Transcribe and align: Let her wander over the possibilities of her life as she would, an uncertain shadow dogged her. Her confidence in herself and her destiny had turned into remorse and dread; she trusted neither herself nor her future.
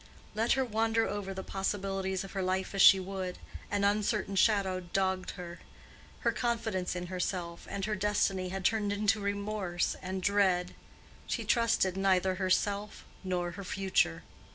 Let 0.33 0.53
her 0.53 0.65
wander 0.65 1.07
over 1.07 1.31
the 1.31 1.43
possibilities 1.43 2.23
of 2.23 2.31
her 2.31 2.41
life 2.41 2.73
as 2.73 2.81
she 2.81 2.99
would, 2.99 3.37
an 3.69 3.83
uncertain 3.83 4.35
shadow 4.35 4.79
dogged 4.79 5.31
her. 5.37 5.59
Her 6.21 6.31
confidence 6.31 6.95
in 6.95 7.05
herself 7.05 7.67
and 7.69 7.85
her 7.85 7.93
destiny 7.95 8.49
had 8.49 8.65
turned 8.65 8.91
into 8.91 9.19
remorse 9.21 9.95
and 10.01 10.23
dread; 10.23 10.73
she 11.27 11.45
trusted 11.45 11.97
neither 11.97 12.33
herself 12.41 13.05
nor 13.23 13.51
her 13.51 13.63
future. 13.63 14.23